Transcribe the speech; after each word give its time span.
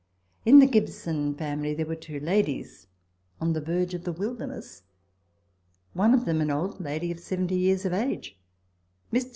In 0.45 0.57
the 0.57 0.65
Gibson 0.65 1.35
family 1.35 1.75
there 1.75 1.85
were 1.85 1.95
two 1.95 2.19
ladies 2.19 2.87
(on 3.39 3.53
the 3.53 3.61
verge 3.61 3.93
of 3.93 4.03
the 4.03 4.11
wilderness), 4.11 4.81
one 5.93 6.15
of 6.15 6.25
them 6.25 6.41
an 6.41 6.49
old 6.49 6.79
lady 6.81 7.11
of 7.11 7.19
70 7.19 7.53
years 7.55 7.85
of 7.85 7.93
age. 7.93 8.35
Mr. 9.13 9.29